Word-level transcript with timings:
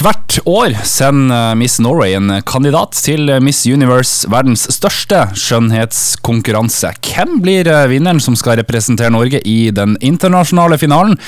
Hvert 0.00 0.38
år 0.48 0.72
sender 0.88 1.58
Miss 1.60 1.74
Norway 1.82 2.14
en 2.16 2.32
kandidat 2.48 2.96
til 3.04 3.28
Miss 3.44 3.66
Universe, 3.68 4.24
verdens 4.32 4.62
største 4.72 5.26
skjønnhetskonkurranse. 5.36 6.94
Hvem 7.04 7.34
blir 7.44 7.68
vinneren 7.90 8.22
som 8.24 8.38
skal 8.38 8.56
representere 8.62 9.12
Norge 9.12 9.42
i 9.44 9.68
den 9.76 9.98
internasjonale 10.00 10.80
finalen? 10.80 11.20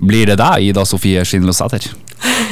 Blir 0.00 0.32
det 0.32 0.38
deg, 0.40 0.70
Ida 0.70 0.86
Sofie 0.88 1.26
Skinlosæter? 1.28 1.90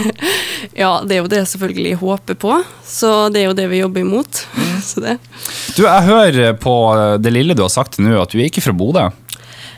ja, 0.82 1.00
det 1.00 1.16
er 1.16 1.22
jo 1.22 1.32
det 1.32 1.40
jeg 1.40 1.53
selvfølgelig 1.54 1.96
håper 2.03 2.37
på. 2.44 2.60
Så 2.85 3.15
det 3.33 3.40
er 3.40 3.49
jo 3.49 3.56
det 3.56 3.71
vi 3.72 3.81
jobber 3.81 4.04
imot. 4.04 4.44
du, 5.78 5.83
jeg 5.87 6.08
hører 6.10 6.58
på 6.60 6.76
det 7.24 7.33
lille 7.33 7.56
du 7.56 7.65
har 7.65 7.72
sagt 7.72 7.96
nå, 8.04 8.19
at 8.21 8.37
du 8.37 8.37
er 8.37 8.53
ikke 8.53 8.67
fra 8.69 8.76
Bodø? 8.76 9.08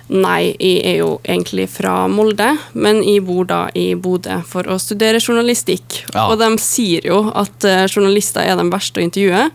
Nei, 0.07 0.53
jeg 0.63 0.83
er 0.87 1.01
jo 1.01 1.09
egentlig 1.27 1.65
fra 1.73 2.05
Molde, 2.07 2.53
men 2.79 3.01
jeg 3.03 3.25
bor 3.27 3.47
da 3.49 3.65
i 3.75 3.89
Bodø 3.99 4.37
for 4.47 4.69
å 4.71 4.77
studere 4.79 5.19
journalistikk. 5.19 5.99
Ja. 6.15 6.29
Og 6.31 6.39
de 6.39 6.51
sier 6.63 7.09
jo 7.09 7.25
at 7.35 7.67
uh, 7.67 7.83
journalister 7.91 8.47
er 8.47 8.55
de 8.61 8.69
verste 8.71 9.03
å 9.03 9.05
intervjue, 9.07 9.49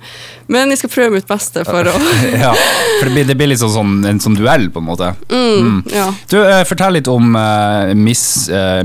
men 0.51 0.73
jeg 0.73 0.81
skal 0.81 0.91
prøve 0.91 1.15
mitt 1.15 1.29
beste 1.29 1.63
for 1.67 1.87
å 1.87 1.95
Ja, 2.43 2.51
for 2.51 3.07
det 3.07 3.13
blir, 3.15 3.29
det 3.31 3.37
blir 3.39 3.51
litt 3.53 3.63
sånn, 3.63 3.73
sånn, 3.77 3.95
en 4.11 4.19
sånn 4.23 4.35
duell, 4.39 4.67
på 4.73 4.83
en 4.83 4.89
måte. 4.89 5.13
Mm, 5.31 5.69
mm. 5.69 5.79
Ja. 5.95 6.09
Du, 6.27 6.39
uh, 6.43 6.59
Fortell 6.67 6.99
litt 6.99 7.11
om 7.11 7.31
uh, 7.37 7.95
Miss, 7.95 8.25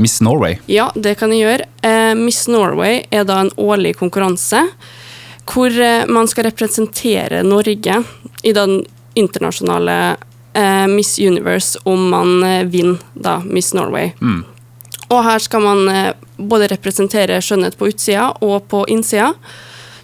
Miss, 0.03 0.21
Norway. 0.23 0.61
Ja, 0.71 0.93
det 0.95 1.17
kan 1.19 1.35
jeg 1.35 1.43
gjøre. 1.43 1.67
Miss 2.19 2.47
Norway 2.51 3.03
er 3.15 3.27
da 3.27 3.41
en 3.43 3.53
årlig 3.61 3.97
konkurranse 3.99 4.65
hvor 5.47 5.71
man 6.11 6.27
skal 6.27 6.49
representere 6.49 7.45
Norge 7.47 8.01
i 8.43 8.55
den 8.57 8.81
internasjonale 9.17 9.99
eh, 10.13 10.17
Miss 10.89 11.19
Universe 11.19 11.79
om 11.85 12.09
man 12.11 12.43
eh, 12.43 12.65
vinner 12.65 12.99
da 13.15 13.39
Miss 13.45 13.75
Norway. 13.75 14.13
Mm. 14.21 14.45
Og 15.09 15.23
her 15.25 15.43
skal 15.43 15.63
man 15.63 15.89
eh, 15.93 16.13
både 16.37 16.71
representere 16.73 17.39
skjønnhet 17.43 17.79
på 17.79 17.91
utsida 17.93 18.31
og 18.45 18.69
på 18.71 18.85
innsida. 18.91 19.33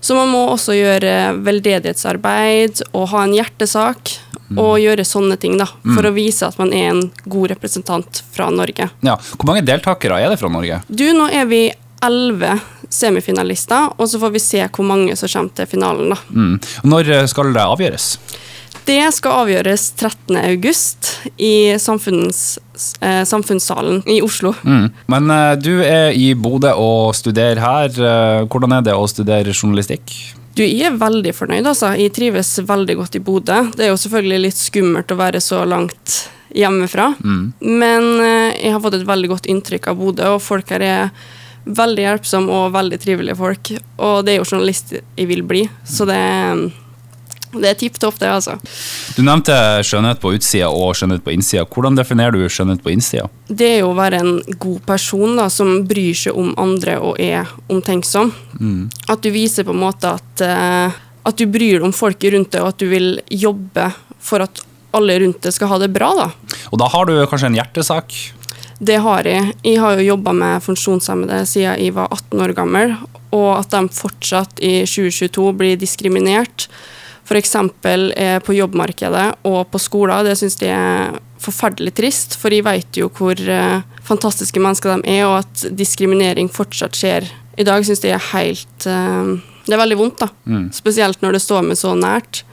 Så 0.03 0.17
man 0.19 0.33
må 0.33 0.43
også 0.51 0.75
gjøre 0.75 1.15
veldedighetsarbeid 1.47 2.83
og 2.91 3.09
ha 3.13 3.23
en 3.23 3.35
hjertesak. 3.37 4.17
Mm. 4.53 4.59
Og 4.61 4.83
gjøre 4.83 5.05
sånne 5.09 5.39
ting 5.41 5.55
da, 5.57 5.65
for 5.81 6.05
mm. 6.05 6.09
å 6.11 6.13
vise 6.13 6.45
at 6.45 6.59
man 6.61 6.75
er 6.77 6.91
en 6.91 7.07
god 7.25 7.55
representant 7.55 8.19
fra 8.35 8.51
Norge. 8.53 8.91
Ja, 9.01 9.15
Hvor 9.17 9.49
mange 9.49 9.63
deltakere 9.65 10.19
er 10.21 10.29
det 10.29 10.37
fra 10.43 10.51
Norge? 10.53 10.83
Du, 10.93 11.07
Nå 11.17 11.31
er 11.33 11.47
vi 11.49 11.63
elleve 12.05 12.59
semifinalister, 12.93 13.95
og 13.97 14.11
så 14.11 14.21
får 14.21 14.35
vi 14.35 14.43
se 14.45 14.61
hvor 14.67 14.85
mange 14.85 15.17
som 15.17 15.31
kommer 15.33 15.57
til 15.57 15.71
finalen. 15.71 16.13
da. 16.13 16.19
Mm. 16.29 16.59
Når 16.93 17.13
skal 17.33 17.55
det 17.55 17.65
avgjøres? 17.65 18.11
Det 18.87 19.01
skal 19.15 19.45
avgjøres 19.45 19.93
13.8 20.01 21.33
i 21.39 21.55
eh, 21.71 21.79
Samfunnssalen 23.29 24.03
i 24.11 24.19
Oslo. 24.25 24.55
Mm. 24.67 24.87
Men 25.13 25.31
eh, 25.31 25.55
du 25.63 25.75
er 25.87 26.17
i 26.19 26.33
Bodø 26.35 26.73
og 26.75 27.15
studerer 27.17 27.63
her. 27.63 27.91
Eh, 27.95 28.43
hvordan 28.51 28.79
er 28.79 28.87
det 28.89 28.97
å 28.99 29.09
studere 29.11 29.55
journalistikk? 29.55 30.15
Du, 30.53 30.65
Jeg 30.67 30.91
er 30.91 30.99
veldig 31.01 31.33
fornøyd. 31.37 31.67
altså. 31.67 31.95
Jeg 31.97 32.13
trives 32.17 32.59
veldig 32.69 32.99
godt 32.99 33.17
i 33.17 33.25
Bodø. 33.25 33.63
Det 33.77 33.87
er 33.87 33.93
jo 33.93 34.01
selvfølgelig 34.03 34.41
litt 34.49 34.59
skummelt 34.61 35.15
å 35.15 35.21
være 35.21 35.41
så 35.41 35.63
langt 35.65 36.27
hjemmefra, 36.53 37.15
mm. 37.17 37.45
men 37.65 38.09
eh, 38.21 38.59
jeg 38.61 38.75
har 38.75 38.83
fått 38.85 38.99
et 38.99 39.09
veldig 39.09 39.31
godt 39.31 39.49
inntrykk 39.49 39.89
av 39.89 39.97
Bodø, 39.97 40.35
og 40.35 40.43
folk 40.45 40.69
her 40.75 40.85
er 40.85 41.15
veldig 41.65 42.05
hjelpsomme 42.05 42.53
og 42.53 42.75
veldig 42.75 42.99
trivelige 43.01 43.39
folk. 43.39 43.73
Og 44.03 44.21
det 44.27 44.35
er 44.35 44.41
jo 44.41 44.49
journalist 44.51 44.93
jeg 44.93 45.29
vil 45.31 45.45
bli, 45.49 45.63
så 45.89 46.05
det 46.09 46.19
er 46.19 46.67
det 47.53 47.69
er 47.69 47.79
tipp 47.79 47.99
topp, 48.01 48.19
det, 48.21 48.31
altså. 48.33 48.57
Du 49.17 49.23
nevnte 49.27 49.55
skjønnhet 49.85 50.21
på 50.23 50.33
utsida 50.37 50.71
og 50.73 50.97
skjønnhet 50.97 51.25
på 51.25 51.35
innsida. 51.35 51.67
Hvordan 51.69 51.99
definerer 51.99 52.35
du 52.37 52.47
skjønnhet 52.49 52.83
på 52.85 52.93
innsida? 52.95 53.29
Det 53.49 53.69
er 53.69 53.79
jo 53.83 53.93
å 53.93 53.99
være 53.99 54.23
en 54.23 54.35
god 54.63 54.81
person 54.89 55.37
da, 55.37 55.49
som 55.53 55.83
bryr 55.89 56.17
seg 56.17 56.39
om 56.39 56.55
andre 56.61 56.99
og 57.03 57.21
er 57.21 57.51
omtenksom. 57.73 58.33
Mm. 58.57 58.83
At 59.13 59.25
du 59.25 59.33
viser 59.35 59.69
på 59.69 59.77
en 59.77 59.83
måte 59.85 60.15
at, 60.17 60.45
uh, 60.45 61.01
at 61.29 61.41
du 61.41 61.45
bryr 61.51 61.81
deg 61.81 61.89
om 61.91 61.97
folket 61.97 62.33
rundt 62.37 62.55
deg, 62.55 62.65
og 62.65 62.73
at 62.73 62.81
du 62.81 62.89
vil 62.93 63.17
jobbe 63.29 63.91
for 64.23 64.45
at 64.45 64.65
alle 64.97 65.19
rundt 65.23 65.45
deg 65.45 65.55
skal 65.57 65.73
ha 65.73 65.81
det 65.83 65.93
bra. 65.93 66.13
da. 66.17 66.31
Og 66.73 66.81
da 66.81 66.89
har 66.93 67.09
du 67.09 67.17
kanskje 67.29 67.53
en 67.53 67.61
hjertesak? 67.61 68.17
Det 68.83 68.99
har 69.05 69.29
jeg. 69.29 69.53
Jeg 69.63 69.79
har 69.79 69.99
jo 69.99 70.09
jobba 70.09 70.33
med 70.35 70.65
funksjonshemmede 70.65 71.45
siden 71.47 71.79
jeg 71.79 71.95
var 71.95 72.11
18 72.11 72.43
år 72.43 72.55
gammel, 72.57 72.97
og 73.33 73.51
at 73.61 73.71
de 73.73 73.87
fortsatt 73.95 74.61
i 74.65 74.83
2022 74.89 75.53
blir 75.59 75.79
diskriminert 75.81 76.67
f.eks. 77.33 77.55
Eh, 78.17 78.39
på 78.45 78.55
jobbmarkedet 78.55 79.27
og 79.49 79.71
på 79.73 79.81
skoler. 79.81 80.25
Det 80.27 80.37
syns 80.39 80.59
de 80.61 80.69
er 80.73 81.17
forferdelig 81.43 81.95
trist, 81.99 82.37
for 82.39 82.55
de 82.55 82.63
vet 82.65 82.99
jo 82.99 83.09
hvor 83.13 83.39
eh, 83.39 83.83
fantastiske 84.07 84.61
mennesker 84.63 85.01
de 85.01 85.17
er, 85.17 85.25
og 85.27 85.41
at 85.43 85.67
diskriminering 85.77 86.51
fortsatt 86.53 86.99
skjer. 86.99 87.29
I 87.59 87.67
dag 87.69 87.85
syns 87.85 88.03
de 88.05 88.13
er 88.15 88.31
helt 88.33 88.87
eh, 88.89 89.35
Det 89.67 89.75
er 89.75 89.83
veldig 89.83 89.99
vondt, 89.99 90.25
da. 90.25 90.31
Mm. 90.45 90.71
Spesielt 90.75 91.23
når 91.23 91.39
det 91.39 91.45
står 91.45 91.67
med 91.67 91.81
så 91.81 91.95
nært. 91.99 92.45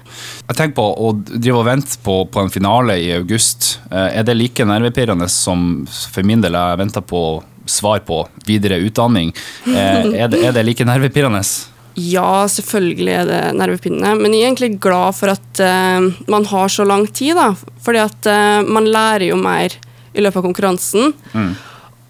Jeg 0.47 0.57
tenker 0.57 0.75
på 0.79 0.87
å 1.05 1.13
drive 1.29 1.61
og 1.61 1.67
vente 1.67 1.99
på, 2.03 2.23
på, 2.33 2.41
en 2.41 2.51
finale 2.51 2.97
i 2.97 3.11
august. 3.13 3.77
Er 3.93 4.25
det 4.25 4.35
like 4.35 4.65
nervepirrende 4.65 5.29
som 5.29 5.85
for 5.87 6.25
min 6.25 6.41
del 6.41 6.57
jeg 6.57 6.79
venter 6.81 7.05
på 7.05 7.21
svar 7.69 8.01
på 8.01 8.23
videre 8.47 8.79
utdanning? 8.81 9.29
Er 9.69 10.31
det, 10.31 10.41
er 10.41 10.55
det 10.57 10.65
like 10.65 10.87
nervepirrende? 10.89 11.43
Ja, 11.99 12.47
selvfølgelig 12.51 13.13
er 13.15 13.27
det 13.29 13.41
nervepirrende, 13.59 14.13
men 14.19 14.35
jeg 14.35 14.45
er 14.45 14.51
egentlig 14.51 14.71
glad 14.83 15.17
for 15.17 15.33
at 15.33 15.61
uh, 15.63 16.09
man 16.31 16.47
har 16.49 16.71
så 16.71 16.85
lang 16.87 17.07
tid. 17.11 17.35
da, 17.37 17.51
Fordi 17.85 18.01
at 18.03 18.29
uh, 18.29 18.61
man 18.67 18.89
lærer 18.89 19.29
jo 19.29 19.39
mer 19.39 19.75
i 20.13 20.23
løpet 20.23 20.41
av 20.41 20.47
konkurransen. 20.47 21.13
Mm. 21.33 21.51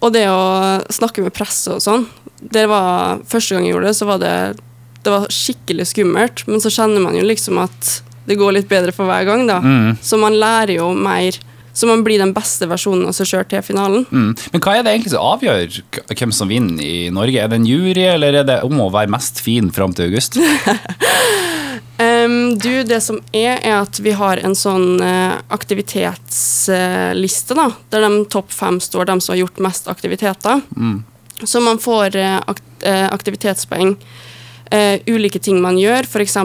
Og 0.00 0.14
det 0.14 0.26
å 0.32 0.80
snakke 0.92 1.24
med 1.24 1.34
presse 1.36 1.74
og 1.76 1.82
sånn 1.84 2.06
det 2.40 2.64
var, 2.70 3.20
Første 3.28 3.52
gang 3.52 3.66
jeg 3.66 3.74
gjorde 3.74 3.90
det, 3.90 3.96
så 3.98 4.06
var 4.08 4.20
det, 4.22 4.36
det 5.04 5.12
var 5.12 5.26
skikkelig 5.34 5.90
skummelt, 5.90 6.46
men 6.48 6.62
så 6.64 6.72
kjenner 6.72 7.04
man 7.04 7.18
jo 7.18 7.26
liksom 7.26 7.60
at 7.60 7.98
det 8.30 8.38
går 8.40 8.54
litt 8.56 8.70
bedre 8.70 8.94
for 8.96 9.10
hver 9.10 9.26
gang. 9.28 9.44
da. 9.48 9.58
Mm. 9.60 9.98
Så 10.00 10.16
man 10.20 10.38
lærer 10.38 10.78
jo 10.78 10.90
mer 10.96 11.36
så 11.80 11.86
man 11.86 12.04
blir 12.04 12.18
den 12.20 12.34
beste 12.36 12.66
versjonen 12.68 13.06
av 13.08 13.14
seg 13.16 13.24
sjøl 13.30 13.46
til 13.48 13.62
finalen. 13.64 14.02
Mm. 14.12 14.34
Men 14.52 14.60
hva 14.60 14.74
er 14.76 14.82
det 14.84 14.92
egentlig 14.92 15.14
som 15.14 15.24
avgjør 15.30 15.80
hvem 16.12 16.32
som 16.36 16.50
vinner 16.52 16.84
i 16.84 17.08
Norge? 17.08 17.40
Er 17.40 17.48
det 17.48 17.56
en 17.56 17.64
jury, 17.64 18.04
eller 18.04 18.36
er 18.36 18.44
det 18.44 18.60
om 18.66 18.76
å 18.84 18.90
være 18.92 19.08
mest 19.14 19.40
fin 19.40 19.70
fram 19.72 19.88
til 19.96 20.10
august? 20.10 20.36
um, 22.04 22.52
du, 22.60 22.84
det 22.84 23.00
som 23.00 23.16
er, 23.32 23.64
er 23.64 23.78
at 23.78 23.96
vi 24.04 24.12
har 24.20 24.36
en 24.44 24.52
sånn 24.52 25.00
uh, 25.00 25.40
aktivitetsliste, 25.56 27.56
da. 27.56 27.72
Der 27.88 28.04
de 28.04 28.28
topp 28.36 28.52
fem 28.52 28.76
står, 28.84 29.08
de 29.08 29.16
som 29.24 29.32
har 29.32 29.40
gjort 29.40 29.64
mest 29.64 29.88
aktiviteter. 29.88 30.60
Mm. 30.76 31.00
Så 31.40 31.64
man 31.64 31.80
får 31.80 32.12
uh, 32.20 32.44
akt 32.44 32.84
aktivitetspoeng. 32.84 33.96
Uh, 34.70 35.02
ulike 35.10 35.40
ting 35.42 35.58
man 35.58 35.78
gjør, 35.80 36.06
f.eks. 36.06 36.36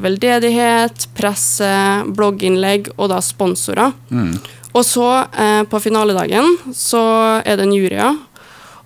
veldedighet, 0.00 1.08
presse, 1.16 1.72
blogginnlegg 2.16 2.88
og 2.96 3.10
da 3.12 3.18
sponsorer. 3.20 3.92
Mm. 4.08 4.38
Og 4.74 4.82
så, 4.82 5.08
eh, 5.38 5.62
på 5.70 5.78
finaledagen, 5.80 6.56
så 6.74 7.00
er 7.46 7.56
det 7.56 7.66
en 7.68 7.74
jury. 7.74 8.00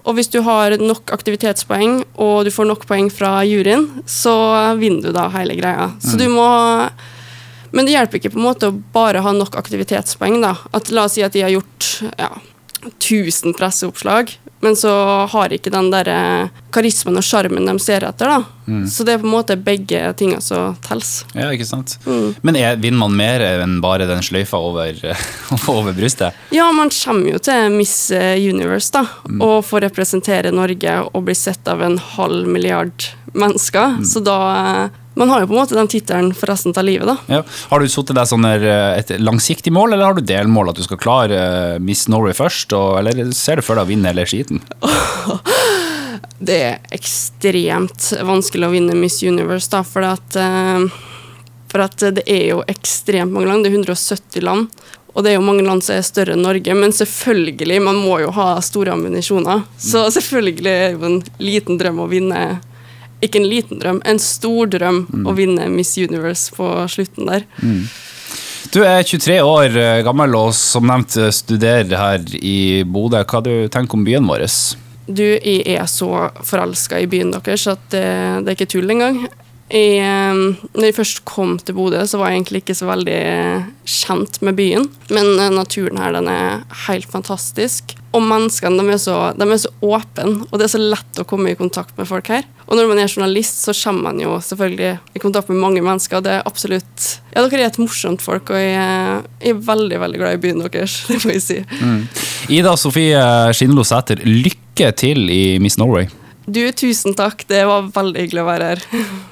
Og 0.04 0.16
hvis 0.16 0.28
du 0.28 0.40
har 0.44 0.76
nok 0.76 1.12
aktivitetspoeng, 1.12 2.02
og 2.20 2.44
du 2.44 2.50
får 2.52 2.68
nok 2.68 2.84
poeng 2.88 3.08
fra 3.12 3.40
juryen, 3.48 3.86
så 4.04 4.34
vinner 4.80 5.08
du 5.08 5.16
da 5.16 5.28
hele 5.32 5.56
greia. 5.56 5.90
Så 6.00 6.16
mm. 6.16 6.20
du 6.20 6.28
må 6.32 6.50
Men 7.70 7.84
det 7.84 7.92
hjelper 7.92 8.16
ikke 8.16 8.30
på 8.32 8.38
en 8.38 8.46
måte 8.46 8.68
å 8.70 8.76
bare 8.94 9.20
ha 9.20 9.32
nok 9.36 9.58
aktivitetspoeng, 9.60 10.38
da. 10.40 10.54
At 10.72 10.88
la 10.88 11.02
oss 11.04 11.18
si 11.18 11.20
at 11.20 11.34
de 11.34 11.42
har 11.44 11.52
gjort 11.52 11.88
ja, 12.16 12.30
1000 12.96 13.52
presseoppslag, 13.58 14.32
men 14.60 14.76
så 14.76 14.90
har 15.30 15.52
ikke 15.54 15.72
den 15.72 15.90
der 15.92 16.08
karismen 16.74 17.18
og 17.18 17.24
sjarmen 17.24 17.68
de 17.68 17.76
ser 17.82 18.06
etter. 18.08 18.28
da. 18.28 18.42
Mm. 18.68 18.84
Så 18.90 19.04
det 19.04 19.14
er 19.14 19.22
på 19.22 19.28
en 19.28 19.32
måte 19.32 19.56
begge 19.56 20.00
tinga 20.18 20.40
som 20.44 20.76
telles. 20.84 21.24
Ja, 21.32 21.48
ikke 21.54 21.66
sant. 21.68 21.96
Mm. 22.04 22.34
Men 22.42 22.58
er, 22.60 22.76
vinner 22.76 23.00
man 23.00 23.16
mer 23.16 23.44
enn 23.46 23.78
bare 23.84 24.08
den 24.08 24.22
sløyfa 24.24 24.60
over, 24.60 24.98
over, 25.74 25.92
brystet? 25.96 26.36
Ja, 26.54 26.68
man 26.72 26.92
kommer 26.92 27.36
jo 27.36 27.42
til 27.42 27.72
Miss 27.74 28.10
eh, 28.14 28.36
Universe 28.36 28.92
da, 28.94 29.06
mm. 29.24 29.40
og 29.44 29.62
får 29.68 29.86
representere 29.88 30.52
Norge 30.54 30.98
og 31.08 31.24
bli 31.28 31.36
sett 31.38 31.68
av 31.70 31.84
en 31.84 31.98
halv 32.16 32.48
milliard 32.48 33.08
mennesker. 33.32 33.98
Mm. 34.00 34.08
Så 34.08 34.24
da 34.24 34.38
eh, 34.56 34.98
man 35.18 35.28
har 35.28 35.40
jo 35.42 35.48
på 35.50 35.56
en 35.56 35.58
måte 35.58 35.74
den 35.74 35.90
tittelen 35.90 36.30
for 36.36 36.46
resten 36.46 36.74
av 36.76 36.84
livet. 36.86 37.08
da. 37.08 37.16
Ja. 37.26 37.42
Har 37.72 37.82
du 37.82 37.88
satt 37.90 38.12
deg 38.14 38.28
sånn 38.30 38.46
eh, 38.46 39.00
et 39.00 39.10
langsiktig 39.18 39.72
mål, 39.74 39.96
eller 39.96 40.06
har 40.06 40.18
du 40.18 40.22
delmål 40.22 40.70
at 40.70 40.78
du 40.78 40.84
skal 40.86 41.00
klare 41.02 41.40
uh, 41.74 41.78
Miss 41.82 42.06
Norway 42.06 42.36
først? 42.38 42.72
Og, 42.78 43.00
eller 43.00 43.32
ser 43.34 43.58
du 43.58 43.66
for 43.66 43.74
deg 43.74 43.88
å 43.88 43.90
vinne 43.90 44.12
hele 44.12 44.26
skiten? 44.30 44.62
det 46.50 46.60
er 46.68 46.94
ekstremt 46.94 48.12
vanskelig 48.30 48.68
å 48.68 48.74
vinne 48.76 48.94
Miss 48.98 49.18
Universe, 49.26 49.72
da, 49.74 49.82
for 49.82 50.06
at, 50.06 50.38
uh, 50.38 50.86
for 51.72 51.88
at 51.88 52.06
det 52.20 52.22
er 52.30 52.52
jo 52.52 52.62
ekstremt 52.70 53.34
mange 53.34 53.50
land. 53.50 53.66
Det 53.66 53.74
er 53.74 53.80
170 53.82 54.46
land. 54.46 54.70
Og 55.18 55.24
det 55.24 55.32
er 55.32 55.38
jo 55.40 55.42
mange 55.48 55.64
land 55.66 55.82
som 55.82 55.96
er 55.96 56.06
større 56.06 56.36
enn 56.36 56.44
Norge, 56.46 56.74
men 56.78 56.92
selvfølgelig, 56.94 57.82
man 57.82 57.98
må 57.98 58.20
jo 58.22 58.30
ha 58.36 58.52
store 58.62 58.94
ambisjoner. 58.94 59.64
Så 59.74 60.04
selvfølgelig 60.14 60.70
er 60.70 60.84
det 60.84 60.94
jo 60.94 61.08
en 61.08 61.22
liten 61.42 61.80
drøm 61.80 62.04
å 62.04 62.10
vinne 62.12 62.42
ikke 63.24 63.40
en 63.40 63.48
liten 63.48 63.80
drøm, 63.82 64.02
en 64.06 64.20
stor 64.22 64.70
drøm 64.70 65.04
mm. 65.08 65.24
å 65.26 65.34
vinne 65.36 65.70
Miss 65.72 65.96
Universe 65.98 66.54
på 66.54 66.68
slutten 66.90 67.30
der. 67.30 67.46
Mm. 67.62 67.88
Du 68.72 68.82
er 68.84 69.02
23 69.02 69.38
år 69.40 69.76
eh, 69.80 70.02
gammel 70.04 70.34
og 70.36 70.52
som 70.56 70.86
nevnt 70.88 71.16
eh, 71.16 71.32
studerer 71.32 71.94
her 71.96 72.36
i 72.36 72.84
Bodø. 72.84 73.22
Hva 73.24 73.40
du 73.44 73.52
tenker 73.72 73.96
om 73.96 74.04
byen 74.04 74.28
vår? 74.28 74.44
Du, 75.08 75.24
jeg 75.24 75.64
er 75.72 75.86
så 75.88 76.28
forelska 76.44 77.00
i 77.00 77.08
byen 77.08 77.32
deres 77.32 77.64
at 77.70 77.86
det, 77.94 78.04
det 78.44 78.52
er 78.52 78.58
ikke 78.58 78.72
tull 78.74 78.92
engang. 78.92 79.22
Jeg, 79.68 79.98
eh, 80.00 80.38
når 80.72 80.86
jeg 80.88 80.96
først 80.96 81.22
kom 81.28 81.58
til 81.60 81.76
Bodø, 81.76 82.00
så 82.08 82.16
var 82.20 82.30
jeg 82.32 82.40
egentlig 82.40 82.62
ikke 82.62 82.76
så 82.78 82.86
veldig 82.88 83.18
kjent 83.84 84.38
med 84.46 84.56
byen. 84.56 84.86
Men 85.12 85.34
eh, 85.36 85.50
naturen 85.52 86.00
her 86.00 86.14
den 86.16 86.30
er 86.32 86.62
helt 86.86 87.08
fantastisk. 87.12 87.94
Og 88.16 88.22
menneskene 88.24 88.80
de 88.80 88.94
er, 88.94 89.00
så, 89.02 89.14
de 89.36 89.44
er 89.44 89.60
så 89.60 89.68
åpne, 89.84 90.46
og 90.48 90.54
det 90.56 90.64
er 90.64 90.72
så 90.72 90.80
lett 90.80 91.20
å 91.20 91.26
komme 91.28 91.52
i 91.52 91.58
kontakt 91.58 91.92
med 92.00 92.08
folk 92.08 92.30
her. 92.32 92.46
Og 92.64 92.76
når 92.78 92.88
man 92.88 93.00
er 93.02 93.10
journalist, 93.12 93.60
så 93.66 93.74
kommer 93.76 94.08
man 94.08 94.22
jo 94.24 94.38
selvfølgelig 94.44 94.94
i 95.16 95.20
kontakt 95.20 95.52
med 95.52 95.60
mange 95.60 95.82
mennesker. 95.84 96.24
Det 96.24 96.38
er 96.38 96.48
absolutt 96.48 97.04
Ja, 97.34 97.44
dere 97.44 97.66
er 97.66 97.68
et 97.68 97.78
morsomt 97.80 98.24
folk, 98.24 98.48
og 98.48 98.56
jeg, 98.56 99.20
er- 99.52 99.60
veldig, 99.68 100.00
veldig 100.00 100.20
glad 100.24 100.38
i 100.38 100.42
byen 100.46 100.64
deres, 100.64 101.02
det 101.12 101.20
må 101.24 101.36
jeg 101.36 101.44
si. 101.44 101.58
Ida 102.56 102.72
Sofie 102.80 103.20
Skinlo 103.56 103.84
Sæter, 103.84 104.24
lykke 104.24 104.92
til 104.96 105.28
i 105.28 105.42
Miss 105.60 105.76
Norway. 105.76 106.08
Du, 106.48 106.62
tusen 106.72 107.12
takk. 107.12 107.44
Det 107.48 107.60
var 107.68 107.90
veldig 107.92 108.24
hyggelig 108.24 108.40
å 108.46 108.48
være 108.48 108.72
her. 108.72 108.86